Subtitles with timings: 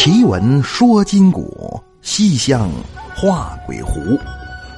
[0.00, 2.70] 奇闻说今古，西厢
[3.16, 4.16] 画鬼狐。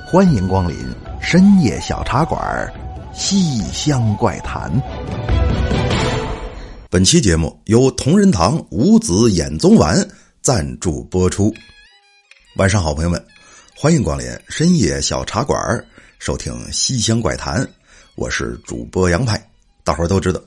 [0.06, 0.74] 欢迎光临
[1.20, 2.40] 深夜小茶馆
[3.14, 4.72] 《西厢怪谈》。
[6.88, 9.94] 本期节目由同仁堂五子衍宗丸
[10.40, 11.52] 赞助播出。
[12.56, 13.22] 晚上好，朋友们，
[13.76, 15.60] 欢迎光临深夜小茶馆
[16.18, 17.62] 收听《西厢怪谈》，
[18.14, 19.38] 我是主播杨派。
[19.84, 20.40] 大伙儿都知道。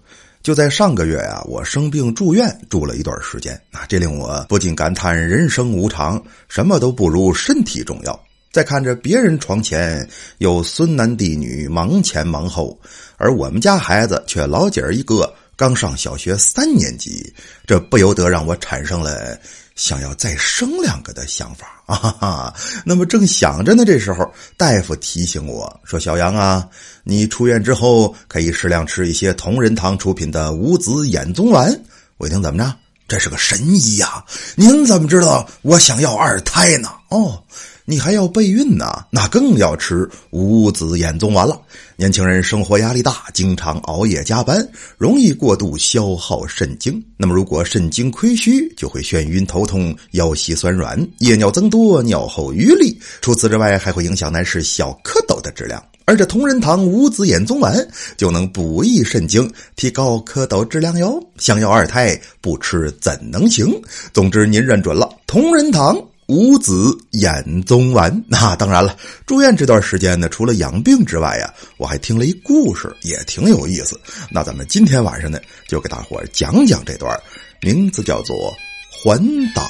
[0.44, 8.22] 就在上个月啊，我生病住院住了一段时间啊，这令我不禁感叹人生无常，什么都不如身体重要。
[8.52, 10.05] 再看着别人床前
[10.40, 12.77] 有孙男弟女忙前忙后，
[13.16, 17.34] 而我们家孩子却老姐儿一个，刚上小学三年级，
[17.66, 19.40] 这不由得让我产生了。
[19.76, 21.95] 想要再生两个的想法 啊！
[21.95, 22.54] 哈哈，
[22.86, 26.68] 那么正想着呢，这时候大夫提醒我说：“小杨啊，
[27.04, 31.77] 你出院之后可以适量吃一些同仁堂出品的五子衍宗丸。”
[32.18, 32.73] 我一听怎么着，
[33.08, 34.23] 这是个神医呀！
[34.55, 36.90] 您怎么知道我想要二胎呢？
[37.10, 37.44] 哦。
[37.85, 41.62] 你还要备孕呢，那更要吃五子衍宗丸了。
[41.96, 47.02] 年轻人生活压力大，经常熬夜加班，容易过度消耗肾精。
[47.18, 52.96] 那么，如果肾精亏虚，就会眩晕、头痛、腰膝酸软、夜尿增多、尿后余沥。
[53.22, 55.84] 除此之外，还会影响男士小蝌蚪的质量。
[56.05, 61.24] 而这同仁堂五子衍宗丸就能补益肾精，提高蝌蚪质量哟。
[61.38, 63.72] 想要二胎，不吃怎能行？
[64.12, 65.96] 总之，您认准了同仁堂。
[66.28, 68.96] 五子衍宗丸， 那当然了。
[69.25, 74.00] 住院这段时间呢，除了养病之外呀，我还听了一故事，也挺有意思。
[74.29, 77.19] 那咱们今天晚上呢，就给大伙讲讲这段，
[77.62, 78.35] 名字叫做
[78.90, 79.19] 《环
[79.53, 79.69] 岛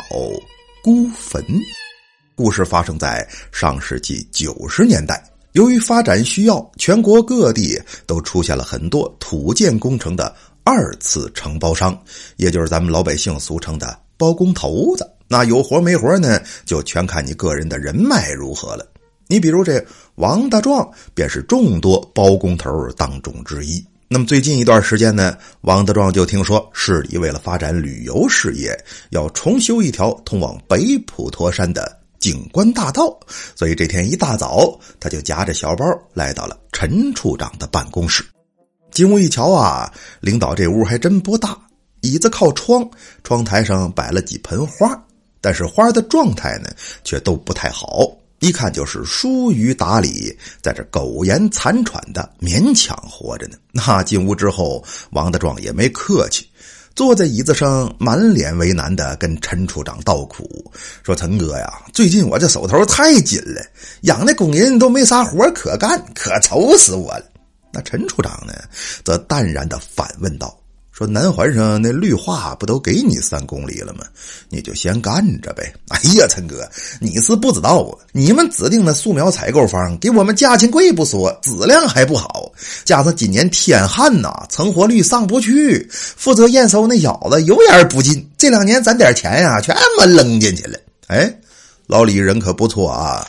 [0.83, 1.41] 孤坟》。
[2.35, 11.95] 故事发生在上世纪九十年代，由于发展需要，全国各地都出现了很多土建工程的二次承包商，
[12.37, 15.07] 也就是咱们老百姓俗称的包工头子。
[15.27, 16.39] 那有活没活呢？
[16.65, 18.85] 就全看你个人的人脉如何了。
[19.27, 19.83] 你比如这
[20.15, 23.83] 王大壮，便是众多包工头当中之一。
[24.09, 28.77] 那么最近一段时间呢，王大壮就听说市里为了发展旅游事业，
[29.09, 33.17] 要重修一条通往北普陀山的景观大道，
[33.55, 38.23] 所以这天一大早，他就夹着小包来到了陈处长的办公室。
[38.91, 41.57] 进屋一瞧啊，领导这屋还真不大，
[42.01, 42.87] 椅子靠窗，
[43.23, 45.01] 窗台上摆了几盆花。
[45.43, 46.69] 但是花的状态呢，
[47.03, 48.09] 却都不太好，
[48.39, 53.57] 一看就是疏于打理，在这苟延残喘的勉强活着呢。
[53.73, 56.47] 那进屋之后，王大壮也没客气，
[56.95, 60.71] 坐在椅子上，满脸为难的跟陈处长道苦，
[61.03, 63.61] 说：“陈哥呀，最近我这手头太紧了，
[64.03, 67.25] 养那工人都没啥活可干，可愁死我了。”
[67.75, 68.53] 那陈处长呢，
[69.03, 70.57] 则淡然的反问道。
[71.05, 74.05] 南环上那绿化不都给你三公里了吗？
[74.49, 75.73] 你就先干着呗。
[75.89, 76.67] 哎呀，陈哥，
[76.99, 82.51] 你是不知道啊，你们指定的素描采购方给我们价钱贵不说，质量还不好，
[82.83, 85.87] 加上今年天旱呐，成活率上不去。
[85.91, 90.77] 负责验收那小子油盐不进，这两年攒点钱呀，全他妈扔进去了。
[91.07, 91.33] 哎，
[91.87, 93.25] 老李人可不错啊，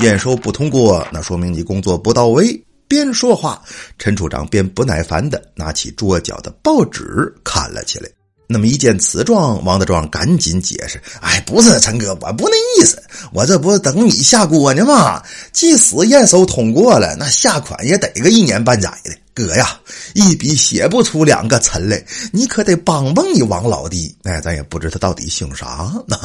[0.00, 2.60] 验收不通过，那说明你工作不到位。
[2.88, 3.62] 边说话，
[3.98, 8.08] 陈处长边不耐烦的拿起桌角的报纸看了起来。
[8.50, 12.98] 那么一见此状，王大壮赶紧解释：“哎，不是陈哥，我不那意思，
[13.30, 15.22] 我这不等你下锅呢吗？
[15.52, 19.14] 即使验收通过了，那下款也得个一年半载的。
[19.34, 19.78] 哥呀，
[20.14, 24.16] 一笔写不出两个陈来，你可得帮帮你王老弟。
[24.22, 26.16] 哎，咱也不知他到底姓啥呢。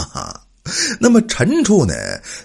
[1.01, 1.93] 那么陈处呢，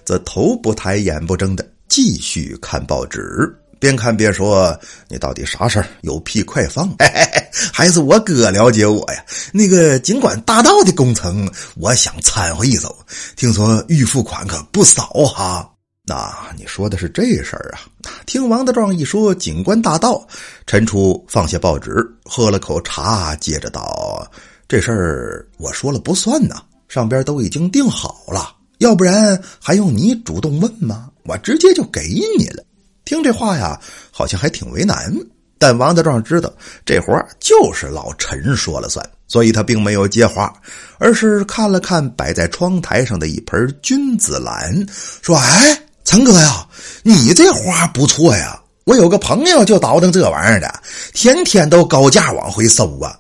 [0.05, 4.79] 则头不抬眼不睁的继续看报纸。”边看边说
[5.09, 5.87] ：“你到底啥事儿？
[6.03, 6.89] 有屁快放！
[7.73, 9.25] 还是我哥了解我呀？
[9.53, 12.95] 那个景管大道的工程，我想掺和一手。
[13.37, 15.69] 听说预付款可不少哈。
[16.05, 17.81] 那你说的是这事儿啊？”
[18.27, 20.27] 听王大壮一说景观大道，
[20.67, 24.27] 陈初放下报纸，喝了口茶，接着道
[24.67, 31.11] ：“这事儿我说了不算呐，上边都已经定好了，要不然还用你主动问吗？
[31.25, 32.03] 我直接就给
[32.39, 32.65] 你了。”
[33.09, 35.11] 听这话呀，好像还挺为难。
[35.59, 36.53] 但王大壮知道
[36.85, 40.53] 这活就是老陈说了算，所以他并没有接话，
[40.99, 44.87] 而是看了看摆在窗台上的一盆君子兰，
[45.23, 46.69] 说：“哎，陈哥呀，
[47.03, 48.61] 你这花不错呀！
[48.85, 50.71] 我有个朋友就倒腾这玩意儿的，
[51.15, 53.19] 天天都高价往回收啊。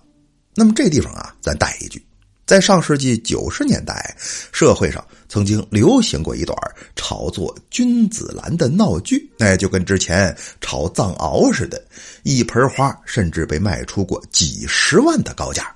[0.54, 2.04] 那么这地方啊，咱带一句。”
[2.48, 4.16] 在上世纪九十年代，
[4.52, 6.56] 社会上曾经流行过一段
[6.96, 11.78] 炒作君子兰的闹剧，那就跟之前炒藏獒似的，
[12.22, 15.70] 一盆花甚至被卖出过几十万的高价。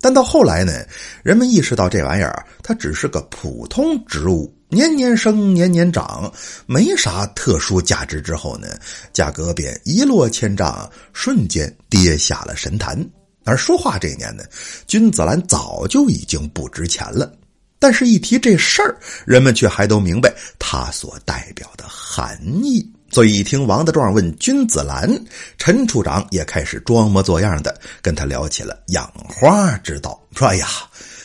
[0.00, 0.84] 但到后来呢，
[1.22, 6.32] 人们意识到这玩意儿它只是个普通植物，年年生，年年长，
[6.66, 8.20] 没啥特殊价值。
[8.20, 8.66] 之后呢，
[9.12, 13.08] 价格便一落千丈，瞬间跌下了神坛。
[13.48, 14.44] 而说话这年呢，
[14.86, 17.32] 君子兰早就已经不值钱了。
[17.80, 22.84] 但是，一提这事儿，人们却还都明白它所代表的含义。
[23.10, 25.08] 所以一听王大壮问君子兰，
[25.56, 30.20] 陈处长也开始装模作样的跟他聊起了养花之道。
[30.34, 30.68] 说：“哎呀，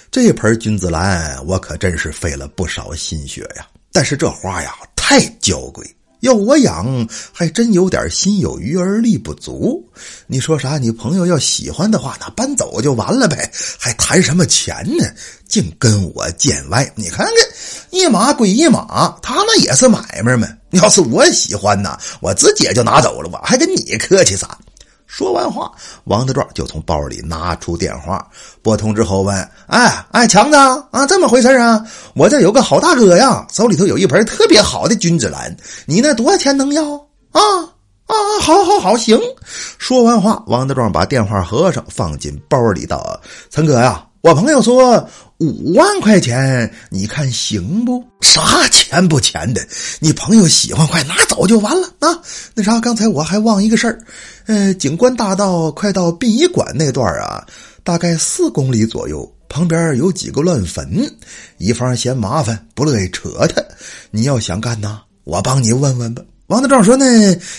[0.10, 3.68] 这盆君子兰我可真是费了不少心血呀！
[3.92, 5.86] 但是这花呀太娇贵，
[6.24, 9.86] 要我养还真有点心有余而力不足。
[10.26, 10.78] 你说啥？
[10.78, 15.06] 你朋友要喜欢的话，那搬走就完了呗，还谈什么钱呢？
[15.50, 16.90] 净跟我见外！
[16.96, 17.36] 你看看，
[17.92, 24.58] 一码归一码，他那也是买卖嘛。”要是我喜欢呢，我直接就拿走了，我还跟你客气啥？
[25.16, 25.72] 说完话，
[26.06, 28.28] 王德壮就从包里拿出电话，
[28.64, 31.86] 拨通之后问：“哎哎，强子啊，这么回事啊？
[32.16, 35.56] 我这有个好大哥呀，手里头有一盆特别好的君子兰，
[35.86, 36.96] 你那多少钱能要？
[37.32, 37.40] 啊
[38.08, 39.20] 啊，好好好，行。”
[39.78, 43.22] 说完话，王德壮把电话合上，放进包里道
[43.54, 45.06] ：“陈哥呀。”我朋友说
[45.40, 48.02] 五万块钱，你看行不？
[48.22, 49.62] 啥钱不钱的？
[50.00, 52.18] 你朋友喜欢，快拿走就完了啊！
[52.56, 54.00] 那啥，刚才我还忘一个事儿，
[54.46, 57.46] 呃，景观大道快到殡仪馆那段啊，
[57.84, 60.88] 大概四公里左右，旁边有几个乱坟，
[61.58, 63.62] 一方嫌麻烦，不乐意扯他。
[64.10, 66.24] 你要想干呐，我帮你问问吧。
[66.48, 67.06] 王德壮说：“呢，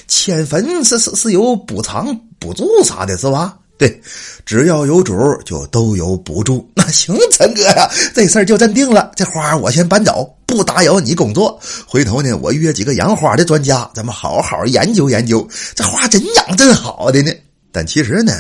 [0.09, 4.01] 迁坟是是是有补偿补助啥的，是吧？”对，
[4.47, 6.69] 只要有主就都有补助。
[6.77, 9.11] 那行，陈哥呀，这事儿就真定了。
[9.17, 11.59] 这花我先搬走，不打扰你工作。
[11.87, 15.47] 回头呢，我约几个养花的专家，咱们好好研究研究。
[15.75, 17.33] 这花真养真好的呢。
[17.73, 18.33] 但其实呢，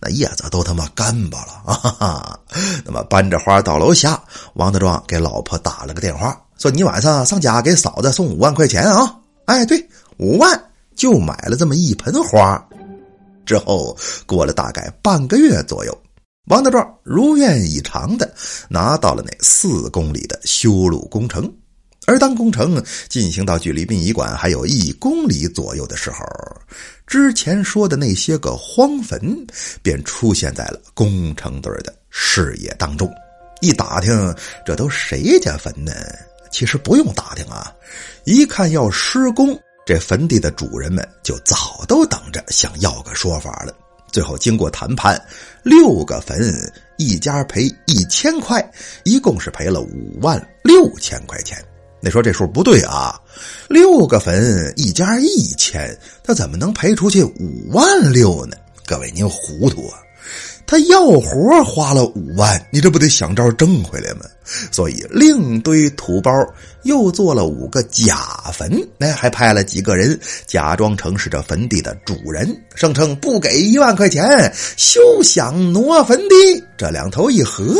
[0.00, 2.40] 那叶子都他妈干巴了啊哈哈！
[2.86, 4.18] 那么搬着花到楼下，
[4.54, 9.14] 王德壮给老婆打了个电话，说：“你晚上上家给嫂子送五万块钱啊！”
[9.44, 9.86] 哎，对，
[10.16, 10.58] 五万
[10.96, 12.66] 就买了这么一盆花。
[13.48, 13.96] 之后
[14.26, 15.98] 过了大概半个月左右，
[16.48, 18.30] 王大壮如愿以偿的
[18.68, 21.50] 拿到了那四公里的修路工程。
[22.06, 26.18] 而当工程进行到距离殡仪馆还有一公里左右的时候，
[27.06, 29.18] 之前说的那些个荒坟
[29.82, 33.10] 便出现在了工程队的视野当中。
[33.60, 34.34] 一打听，
[34.64, 35.92] 这都谁家坟呢？
[36.50, 37.74] 其实不用打听啊，
[38.24, 39.58] 一看要施工。
[39.88, 43.72] 这坟地的主人们就早都等着想要个说法了。
[44.12, 45.18] 最后经过谈判，
[45.62, 46.38] 六个坟
[46.98, 48.62] 一家赔一千块，
[49.04, 51.56] 一共是赔了五万六千块钱。
[52.02, 53.18] 你说这数不对啊？
[53.66, 58.58] 六个坟一家一千，他怎么能赔出去五万六呢？
[58.84, 60.00] 各位您糊涂啊！
[60.68, 64.26] 他要活花了五万，你这不得想招挣回来吗？
[64.70, 66.30] 所以另堆土包，
[66.82, 68.18] 又做了五个假
[68.52, 76.62] 坟，哎，还派了几个人假装成是这坟地的主人，声称不给一万块钱，休想挪坟地。
[76.76, 77.74] 这两头一合，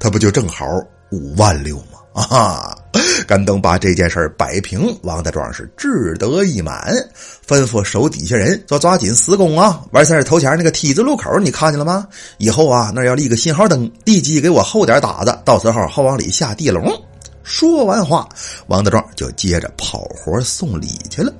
[0.00, 0.66] 他不就正好
[1.12, 2.00] 五万六吗？
[2.12, 2.78] 啊哈！
[3.26, 6.94] 干等把这件事摆平，王大壮是志得意满，
[7.46, 9.82] 吩咐手底下人说：“抓紧施工啊！
[9.92, 12.06] 完事儿头前那个 T 字路口，你看见了吗？
[12.38, 16.84] 以后啊，那要立个信号灯，地基给我厚点打子，到时候好往里下地笼。”
[17.42, 18.28] 说完话，
[18.66, 21.32] 王大壮就接着跑活送礼去了。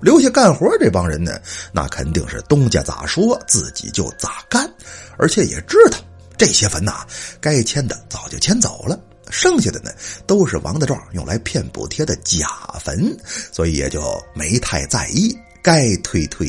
[0.00, 1.32] 留下干活这帮人呢，
[1.72, 4.70] 那肯定是东家咋说自己就咋干，
[5.16, 5.98] 而且也知道
[6.36, 7.06] 这些坟呐，
[7.40, 8.98] 该迁的早就迁走了。
[9.30, 9.90] 剩下的呢，
[10.26, 12.46] 都是王大壮用来骗补贴的假
[12.80, 13.16] 坟，
[13.52, 14.02] 所以也就
[14.34, 15.36] 没太在意。
[15.62, 16.48] 该推推，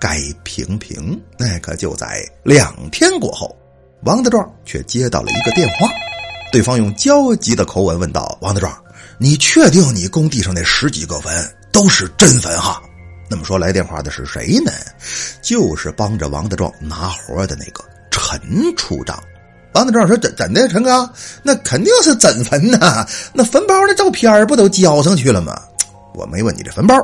[0.00, 1.20] 该平平。
[1.38, 3.56] 那可就在两天过后，
[4.04, 5.88] 王大壮却接到了一个电话，
[6.52, 8.84] 对方用焦急的口吻问道：“王大壮，
[9.18, 11.32] 你确定你工地上那十几个坟
[11.72, 12.82] 都是真坟哈？”
[13.30, 14.72] 那么说来电话的是谁呢？
[15.40, 18.40] 就是帮着王大壮拿活的那个陈
[18.76, 19.22] 处长。
[19.72, 21.08] 王德壮说：“怎怎的，陈哥？
[21.42, 23.06] 那肯定是真坟呐！
[23.32, 25.60] 那坟包那照片不都交上去了吗？
[26.14, 26.96] 我没问你这坟包，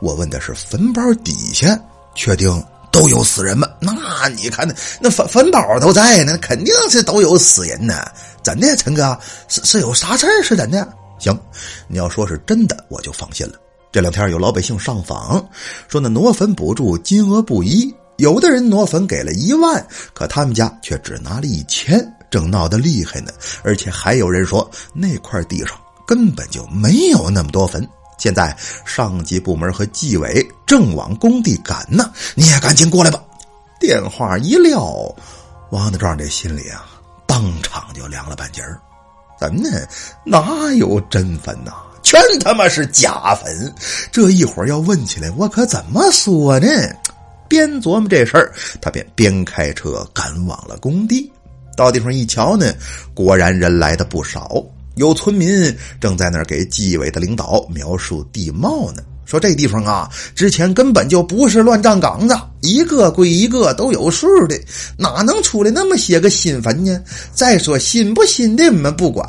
[0.00, 1.78] 我问的是坟包底下，
[2.16, 3.68] 确定都有死人吗？
[3.78, 7.94] 那你看那那坟坟包都在，那肯定是都有死人呢。
[8.42, 10.42] 怎的，陈哥是是有啥事儿？
[10.42, 10.86] 是怎的？
[11.20, 11.38] 行，
[11.86, 13.54] 你要说是真的，我就放心了。
[13.92, 15.48] 这两天有老百姓上访，
[15.86, 23.32] 说那挪坟补助金额不一。”有的人挪坟给了一万，可他们家却只拿了一千，正闹得厉害呢。
[23.62, 25.70] 而且还有人说那块地上
[26.04, 27.88] 根本就没有那么多坟。
[28.18, 33.22] 现在上级部门和纪委正往工地赶呢，你也赶紧过来吧。
[33.78, 35.14] 电话一撂，
[35.70, 36.84] 王大壮这心里啊，
[37.24, 38.80] 当场就凉了半截儿。
[39.38, 39.70] 怎么呢？
[40.24, 41.72] 哪有真坟呐？
[42.02, 43.72] 全他妈是假坟！
[44.10, 46.66] 这一会儿要问起来，我可怎么说呢？
[47.48, 51.30] 边琢磨这事儿，他便边开车赶往了工地。
[51.76, 52.72] 到地方一瞧呢，
[53.14, 54.62] 果然人来的不少，
[54.96, 55.48] 有村民
[56.00, 59.02] 正在那儿给纪委的领导描述地貌呢。
[59.24, 64.58] 说这地方啊，之前根本就不是乱葬岗子，一个归一个都有数的，
[64.96, 67.00] 哪能出来那么些个新坟呢？
[67.34, 69.26] 再说新不新的，我们不管，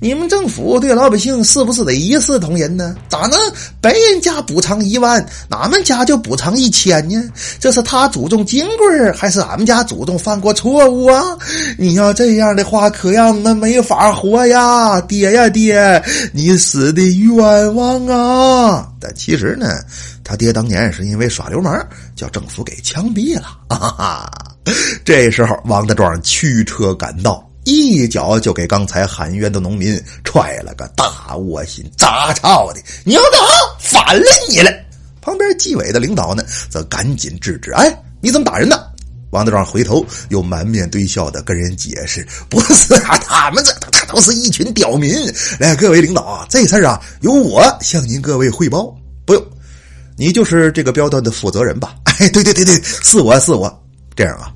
[0.00, 2.94] 你们政府对老百姓是不是得一视同仁呢？
[3.08, 3.38] 咋能
[3.80, 7.22] 别人家补偿一万，俺们家就补偿一千呢？
[7.58, 11.22] 这是他祖宗金贵还是俺们家祖宗犯过错误啊？
[11.78, 15.00] 你要这样的话，可让我们没法活呀！
[15.02, 18.88] 爹呀爹，你死的冤枉啊！
[19.00, 19.66] 但其实呢，
[20.30, 21.84] 他爹当年是因为耍流氓，
[22.14, 23.58] 叫政府给枪毙了。
[23.68, 24.30] 哈哈，
[25.04, 31.84] 这时候王大壮驱车赶到，一脚就给刚才喊冤的农民踹了个大窝心。
[31.98, 33.38] 咋操的，你要打
[33.80, 34.70] 反了你了！
[35.20, 38.78] 旁边纪委的领导呢，则赶紧制止：“哎，你怎么打人呢？”
[39.32, 45.12] 王大壮回头又满面堆笑的跟人解释：“不是啊，他们这他都是一群刁民。
[45.58, 48.96] 来，各位领导啊，这事儿啊，由我向您各位汇报。
[49.26, 49.46] 不用，
[50.20, 51.94] 你就是这个标段的负责人吧？
[52.04, 53.74] 哎，对对对对，是我是我。
[54.14, 54.52] 这样啊，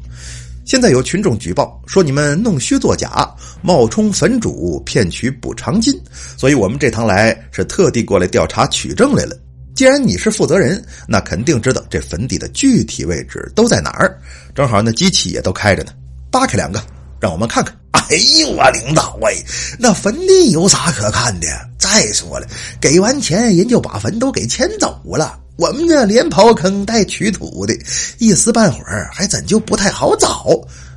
[0.66, 5.98] 现在有群众举报说你们弄虚作假，冒充坟主骗取补偿金，
[6.36, 9.34] 所以我们这趟来是特地过来调查取证来了。”
[9.74, 14.20] 既然你是负责人，那肯定知道这坟地的具体位置都在哪儿。
[14.54, 15.92] 正好那机器也都开着呢，
[16.30, 16.78] 扒开两个，
[17.18, 17.74] 让我们看看。
[17.92, 19.42] 哎呦，我领导喂，
[19.78, 21.46] 那坟地有啥可看的？
[21.78, 22.46] 再说了，
[22.78, 25.40] 给完钱人就把坟都给迁走了。
[25.56, 27.72] 我们这连刨坑带取土的，
[28.18, 30.46] 一时半会儿还真就不太好找。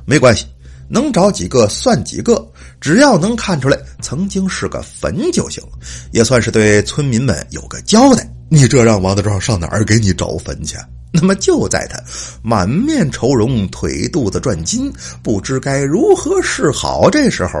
[0.04, 0.46] 没关系，
[0.88, 2.44] 能找几个算几个，
[2.80, 5.62] 只要能看出来曾经是个坟就行，
[6.10, 8.28] 也算是对村民们有个交代。
[8.48, 10.76] 你这让王德壮上哪儿给你找坟去？
[11.10, 11.98] 那么就在他
[12.42, 17.58] 满面愁容、腿肚子转筋、不知该如何是好这时候，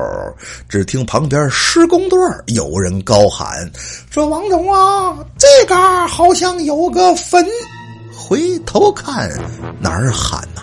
[0.68, 3.70] 只听旁边施工队有人高喊
[4.10, 7.46] ：“说王总啊，这嘎好像有个坟。”
[8.12, 9.30] 回头看
[9.80, 10.62] 哪儿喊呐？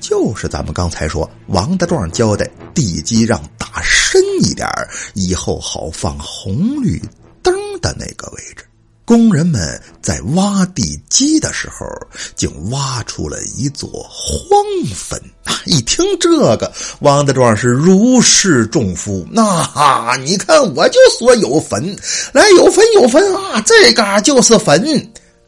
[0.00, 4.68] 就是咱们刚才说王大壮交代地基让打深一点
[5.14, 7.00] 以后好放红绿
[7.42, 8.64] 灯的那个位置。
[9.12, 11.86] 工人们在挖地基的时候，
[12.34, 14.64] 竟挖出了一座荒
[14.96, 15.60] 坟啊！
[15.66, 19.28] 一听这个，王德壮是如释重负。
[19.30, 21.94] 那你看，我就说有坟，
[22.32, 23.60] 来有坟有坟啊！
[23.66, 24.82] 这嘎就是坟。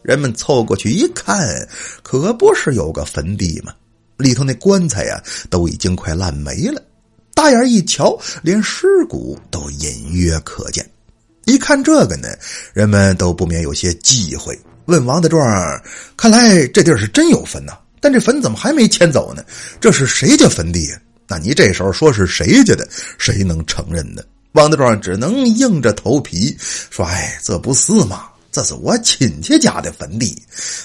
[0.03, 1.67] 人们凑过去一看，
[2.03, 3.73] 可不是有个坟地吗？
[4.19, 6.83] 里头那棺材呀，都已经快烂没了。
[7.35, 10.87] 大眼一瞧，连尸骨都隐约可见。
[11.47, 12.29] 一看这个呢，
[12.73, 15.43] 人们都不免有些忌讳，问王大壮
[16.17, 19.45] ：“看来这地儿是真有坟呐，但这坟怎么还没迁走呢？
[19.81, 20.99] 这是谁家坟地呀？
[21.27, 22.87] 那你这时候说是谁家的，
[23.19, 24.23] 谁能承认呢？”
[24.53, 26.57] 王大壮只能硬着头皮
[26.91, 30.41] 说：“哎，这不是嘛，这是我亲戚家的坟地，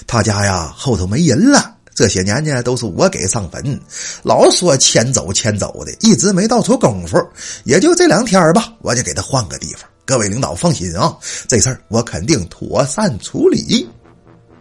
[0.06, 3.80] 他家呀后头没人了，这些年呢都是我给上坟，
[4.22, 7.16] 老说迁走迁走的，一直没到出功夫，
[7.64, 13.88] 也就这两天吧，我就给他换个地方。”各位领导放心啊，这事儿我肯定妥善处理。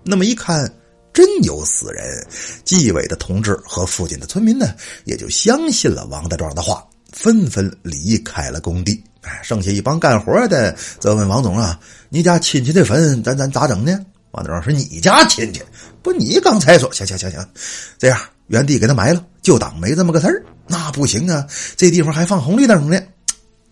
[0.03, 0.71] 那么一看，
[1.11, 2.23] 真有死人，
[2.63, 4.75] 纪委的同志和附近的村民呢，
[5.05, 9.03] 也就相信了王大壮的话，纷纷离开了工地。
[9.21, 11.79] 哎，剩下一帮干活的则问王总啊
[12.09, 15.63] ：“你家亲戚的坟，咱咱咋整呢？”王大壮说：“你家亲戚？
[16.03, 17.49] 不，你刚才说行行行行，
[17.97, 20.45] 这样原地给他埋了，就当没这么个事儿。
[20.67, 21.43] 那不行啊，
[21.75, 23.01] 这地方还放红绿灯呢。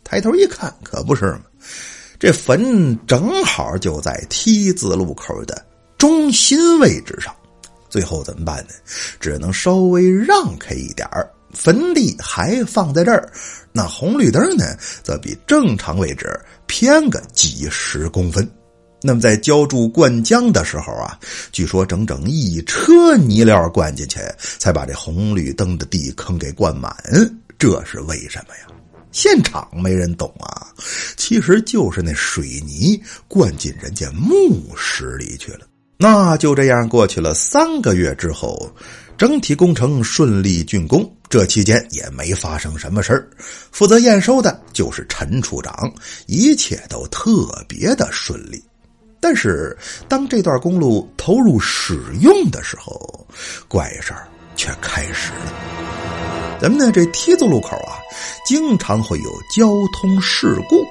[0.03, 1.41] 抬头一看，可不是吗？
[2.19, 5.63] 这坟正好就在 T 字路口的
[5.97, 7.35] 中心位置上，
[7.89, 8.73] 最后怎么办呢？
[9.19, 11.07] 只能稍微让开一点
[11.51, 13.31] 坟地还放在这儿，
[13.71, 14.65] 那红绿灯呢，
[15.03, 16.27] 则比正常位置
[16.65, 18.47] 偏个几十公分。
[19.01, 21.17] 那么在浇筑灌浆的时候啊，
[21.51, 24.19] 据说整整一车泥料灌进去，
[24.59, 26.91] 才把这红绿灯的地坑给灌满。
[27.59, 28.67] 这是为什么呀？
[29.11, 30.67] 现场没人懂啊，
[31.15, 35.61] 其实就是那水泥灌进人家墓室里去了。
[35.97, 38.71] 那就这样过去了三个月之后，
[39.17, 41.11] 整体工程顺利竣工。
[41.29, 43.27] 这期间也没发生什么事儿，
[43.71, 45.91] 负责验收的就是陈处长，
[46.25, 48.63] 一切都特别的顺利。
[49.19, 49.75] 但是
[50.07, 53.27] 当这段公路投入使用的时候，
[53.67, 56.26] 怪事儿却开始了。
[56.59, 58.01] 咱们呢这 T 字路口啊，
[58.43, 60.83] 经常会有交通事故，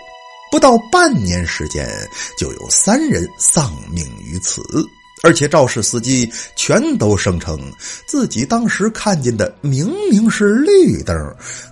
[0.48, 1.88] 不到半年时间
[2.38, 4.62] 就有三人丧命于此。
[5.24, 7.58] 而且肇事司机全都声称
[8.06, 11.16] 自己当时看见的明明是绿灯，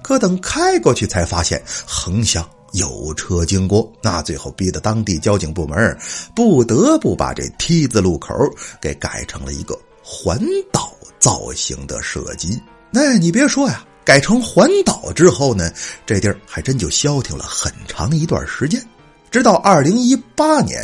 [0.02, 5.96] 可等开过去才发现横向有车经过，那最后逼得当地交警部门
[6.34, 8.34] 不得不把这 T 字路口
[8.80, 10.36] 给改成了一个环
[10.72, 12.60] 岛造型的设计。
[12.96, 15.68] 那你别说呀，改成环岛之后呢，
[16.06, 18.80] 这地儿还真就消停了很长一段时间。
[19.32, 20.80] 直到二零一八年，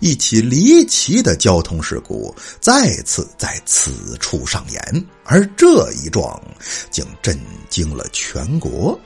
[0.00, 6.42] 一起离奇的交通事故再次在此处上演，而这一撞
[6.90, 7.38] 竟震
[7.70, 8.98] 惊了全国。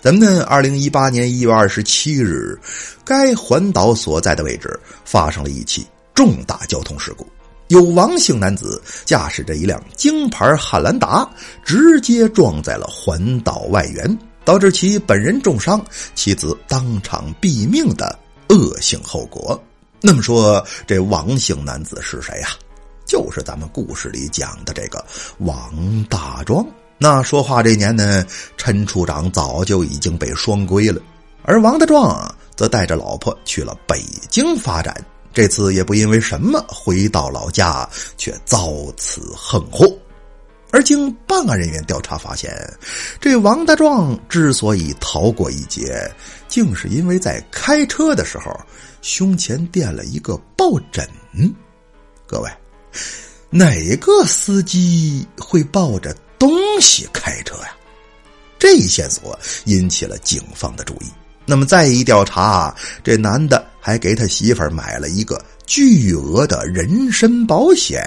[0.00, 2.58] 咱们二零一八年一月二十七日，
[3.04, 7.26] 该环岛所在的位置发生了一起重大交通事故，
[7.68, 11.28] 有王姓男子驾驶着一辆京牌汉兰达，
[11.64, 18.18] 直接撞在了环岛外缘，导致其本人重伤，妻子当场毙命的。
[18.48, 19.58] 恶性后果。
[20.02, 22.48] 那么说，这王姓男子是谁呀？
[23.06, 25.02] 就是咱们故事里讲的这个
[25.38, 26.66] 王大壮。
[26.98, 28.22] 那说话这年呢，
[28.58, 31.00] 陈处长早就已经被双规了，
[31.44, 34.94] 而王大壮则带着老婆去了北京发展。
[35.32, 39.90] 这次也不因为什么，回到老家却遭此横祸。
[40.70, 42.50] 而经办案人员调查发现，
[43.20, 46.10] 这王大壮之所以逃过一劫，
[46.48, 48.58] 竟是因为在开车的时候
[49.02, 51.06] 胸前垫了一个抱枕。
[52.26, 52.50] 各位，
[53.50, 57.76] 哪个司机会抱着东西开车呀？
[58.58, 61.06] 这一线索引起了警方的注意。
[61.44, 62.74] 那么再一调查，
[63.04, 68.00] 这男的还给他媳妇儿买了一个巨额的人身保险。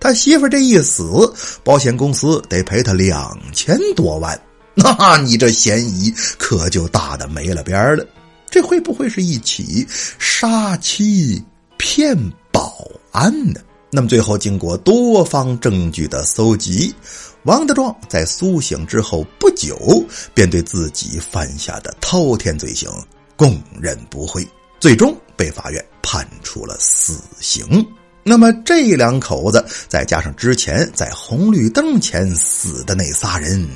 [0.00, 1.30] 他媳妇这一死，
[1.62, 4.40] 保险公司得赔他两千多万，
[4.74, 8.06] 那你这嫌疑可就大的没了边了。
[8.48, 9.86] 这会不会是一起
[10.18, 11.44] 杀妻
[11.76, 12.16] 骗
[12.50, 13.60] 保案呢？
[13.92, 16.94] 那么最后经过多方证据的搜集，
[17.42, 22.88] 王德壮在苏醒之后不久，便对自己犯下的滔天罪行
[23.36, 24.46] 供认不讳，
[24.80, 27.86] 最终被法院判处了死刑。
[28.22, 33.66] 那么这两口子，再加上之前在红绿灯前死的那仨人，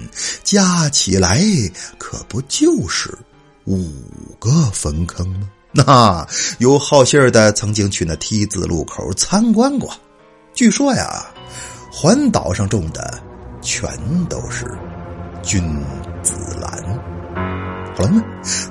[0.42, 1.40] 加起来
[1.98, 3.16] 可不就是
[3.64, 3.90] 五
[4.38, 5.48] 个坟坑吗？
[5.72, 6.26] 那
[6.58, 9.92] 有好信儿的曾经去那 T 字路口参观过，
[10.52, 11.26] 据说呀，
[11.90, 13.18] 环岛上种的
[13.60, 13.90] 全
[14.26, 14.66] 都是
[15.42, 15.82] 君
[16.22, 17.13] 子兰。
[17.96, 18.10] 好了，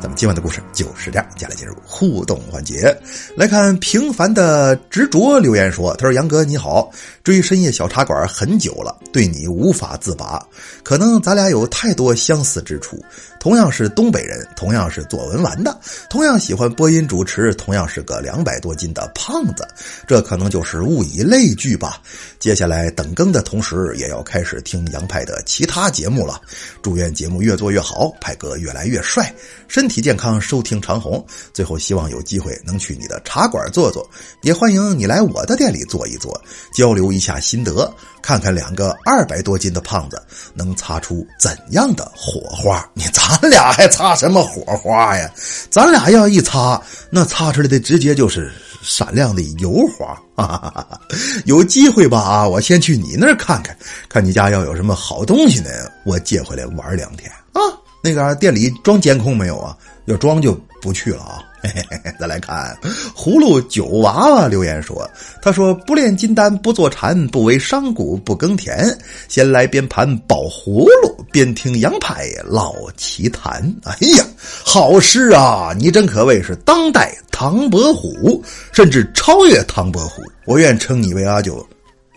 [0.01, 1.25] 咱们今晚的故事就是这样。
[1.37, 2.93] 接下来进入互动环节，
[3.37, 6.91] 来看平凡的执着留言说：“他说杨哥你好，
[7.23, 10.45] 追深夜小茶馆很久了，对你无法自拔。
[10.83, 13.01] 可能咱俩有太多相似之处，
[13.43, 15.77] 同样是东北人，同样是做文玩的，
[16.09, 19.67] 同样喜欢播音主持，同样是个两百多斤的胖子，
[20.07, 22.01] 这可能就是物以类聚吧。
[22.39, 26.39] 接下来等更的同时，也要开始听杨派的其他节目了。
[26.81, 29.35] 祝愿节目越做越好，派哥越来越。”帅，
[29.67, 31.21] 身体健康，收听长虹。
[31.53, 34.09] 最后，希望有机会能去你的茶馆坐坐，
[34.43, 36.41] 也欢迎你来我的店里坐一坐，
[36.73, 40.17] 交流一下心得，看看两个二百多斤的胖子
[40.53, 42.89] 能擦出怎样的火花。
[42.93, 43.03] 你
[43.41, 45.29] 咱俩还擦什么火花呀？
[45.69, 50.07] 咱俩要一擦，那擦出来的直接就是闪亮的油花。
[50.35, 50.99] 哈哈哈哈
[51.45, 52.19] 有机会吧？
[52.19, 53.75] 啊，我先去你那儿看看，
[54.09, 55.69] 看你家要有什么好东西呢，
[56.05, 57.61] 我借回来玩两天啊。
[58.03, 59.77] 那个店里装监控没有啊？
[60.05, 61.39] 要装就不去了啊！
[61.63, 61.71] 嘿
[62.19, 62.77] 再来看
[63.15, 65.09] 葫芦酒娃娃留言说
[65.41, 68.95] ：“他说不炼金丹不坐禅，不为商贾不耕田。
[69.29, 74.25] 先来边盘宝葫芦，边听杨派老奇谈。”哎呀，
[74.63, 75.73] 好诗啊！
[75.77, 80.21] 你真可谓是当代唐伯虎，甚至超越唐伯虎。
[80.45, 81.65] 我愿称你为阿九，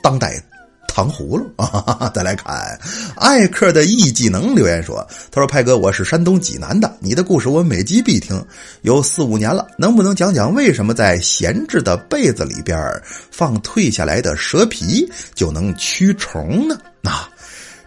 [0.02, 0.42] 当代。
[0.96, 2.10] 糖葫芦啊！
[2.16, 2.56] 再来看
[3.16, 8.42] 艾克的 E 技能留言说：“他说派哥，我是山东济南的，你的故事我每集必听，
[8.80, 12.78] 有四五年了，能不能讲讲为什么在闲置的被子里边
[13.30, 16.78] 放退下来的蛇皮就能驱虫呢？
[17.02, 17.12] 那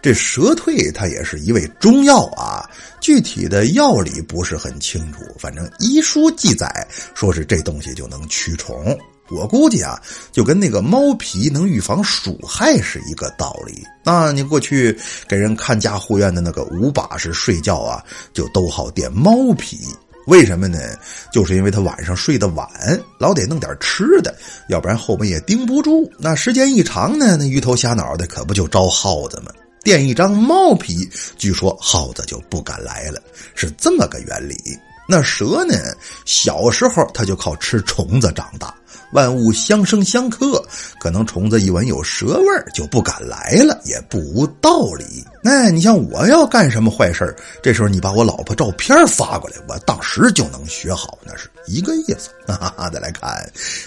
[0.00, 2.62] 这蛇退它也是一味中药啊，
[3.00, 8.96] 具体的药理不是很清楚，反正医书记载说是这东西就能驱虫。”
[9.30, 10.00] 我估计啊，
[10.32, 13.84] 就跟那个猫皮能预防鼠害是一个道理。
[14.04, 14.96] 那你过去
[15.28, 19.78] 给人看家护院的那个五把式睡觉啊，就都好垫猫皮。
[20.26, 20.78] 为什么呢？
[21.32, 22.68] 就是因为他晚上睡得晚，
[23.18, 24.36] 老得弄点吃的，
[24.68, 26.08] 要不然后半夜盯不住。
[26.18, 29.50] 那时间一长呢，那鱼头虾脑的可不就招耗子吗？
[29.82, 33.20] 垫一张猫皮，据说耗子就不敢来了，
[33.54, 34.56] 是这么个原理。
[35.10, 35.74] 那蛇呢？
[36.24, 38.72] 小时候它就靠吃虫子长大，
[39.12, 40.64] 万物相生相克，
[41.00, 45.24] 可能虫子一闻有蛇味儿就不敢来了，也不无道理。
[45.42, 52.30] 那你像我要干什么坏事儿这时候你把我老婆照片发过来，我当时就能学好，那是一个意思。
[52.46, 53.28] 哈哈，再来看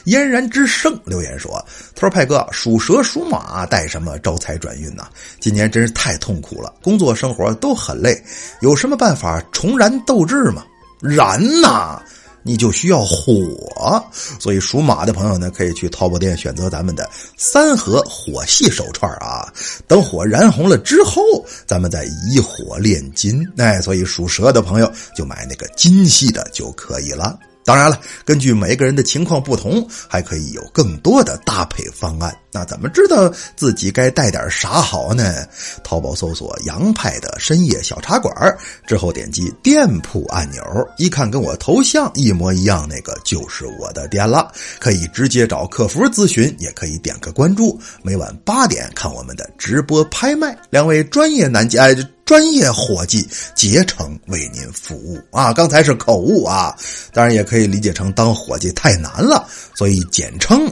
[0.06, 1.64] 嫣然之声留言说
[1.96, 5.08] ：“他说派哥，属蛇属马带什么招财转运呐？
[5.40, 8.22] 今年真是太痛苦了，工作生活都很累，
[8.60, 10.66] 有什么办法重燃斗志吗？”
[11.04, 12.02] 燃呐，
[12.44, 14.04] 你就需要火，
[14.40, 19.52] 所以属马的朋友呢，可以去淘宝店选择咱们的三合火系手串啊。
[19.88, 21.22] 等火燃红了之后，
[21.68, 23.46] 咱们再以火炼金。
[23.58, 27.38] 哎，所以属蛇的朋友就买那个金系的就可以了。
[27.66, 32.36] 当然了，根据每个人的情况不同，还可以有更多的搭配方案。
[32.52, 35.46] 那怎么知道自己该带点啥好呢？
[35.84, 38.32] 淘宝搜索“杨派的深夜小茶馆”
[38.86, 40.62] 之后，点击店铺按钮，
[40.98, 44.52] 一看跟我头像一模一样，那个就是我的店了。
[44.80, 47.80] 可以直接找客服咨询，也可以点个关注。
[48.04, 51.96] 每晚八点看我们的直播拍卖，两位专业男嘉哎。
[52.34, 55.54] 专业伙计竭诚为您服务啊！
[55.54, 56.76] 刚才是口误啊，
[57.12, 60.66] 当然也可以理解成当伙计太难了，所以简称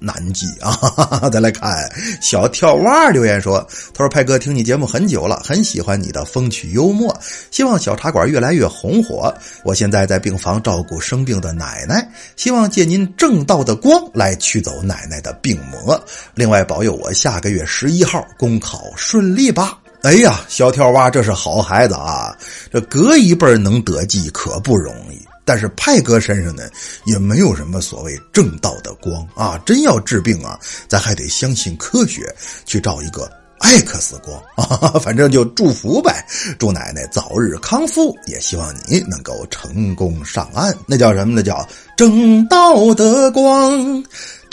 [0.00, 0.76] 难记啊。
[1.30, 1.88] 再来看
[2.20, 3.64] 小跳蛙留言说
[3.94, 7.16] ：“他说派哥听你节目很久了，很喜欢你的风趣幽默，
[7.52, 9.32] 希望小茶馆越来越红火。
[9.62, 16.04] 我现在在病房照顾生病的奶奶，希望借您正道的光来驱走奶奶的病魔。
[16.34, 22.36] 另外保佑我下个月十一号公考顺利吧。”哎呀，小跳蛙，这是好孩子啊！
[22.72, 25.20] 这隔一辈能得计可不容易。
[25.44, 26.64] 但是派哥身上呢，
[27.04, 29.60] 也没有什么所谓正道的光啊！
[29.64, 33.30] 真要治病啊，咱还得相信科学，去照一个
[33.60, 34.98] X 光啊！
[35.00, 36.26] 反正就祝福呗，
[36.58, 40.76] 祝奶奶早日康复，也希望你能够成功上岸。
[40.86, 41.34] 那叫什么？
[41.34, 44.04] 那叫正道的光。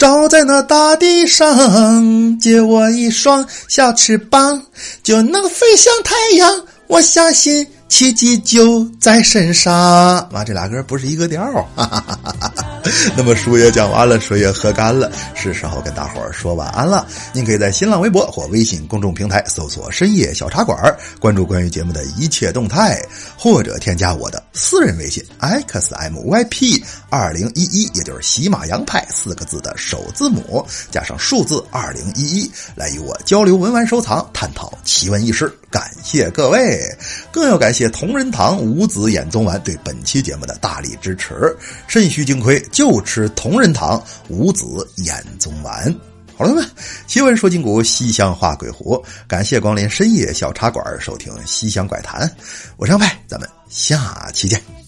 [0.04, 4.62] 照在那大地上，借我一双小翅膀，
[5.02, 6.62] 就能飞向太阳。
[6.88, 7.66] 我相信。
[7.86, 11.44] 奇迹就在身上，妈，这俩歌不是一个调
[11.76, 12.52] 哈哈哈哈。
[13.16, 17.06] 那么书也讲完了，水也喝干了，是时候跟大伙儿说晚安了。
[17.32, 20.76] 您可以在新浪微博或微信公众平台搜索“深夜小茶馆”，
[21.20, 23.00] 关注关于节目的一切动态，
[23.38, 35.52] 或者添加我的私人微信 xmyp 二零一一，也就是喜马羊派四个字的首字母加上数字二零一一，来与我交流文玩收藏，探讨奇闻异事。
[35.70, 36.80] 感谢各位，
[37.32, 41.54] 更要感谢同仁堂五子衍宗丸对本期节目的大力支持。
[41.88, 44.64] 肾虚精亏就吃同仁堂五子
[44.98, 45.92] 衍宗丸。
[46.44, 46.70] 朋友们，
[47.06, 49.02] 奇闻说今古，西厢画鬼狐。
[49.26, 52.30] 感谢光临深夜小茶馆，收听西厢怪谈。
[52.76, 54.83] 我是杨派，咱们下期见。